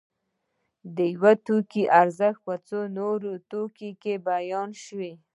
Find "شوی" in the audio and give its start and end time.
4.83-5.11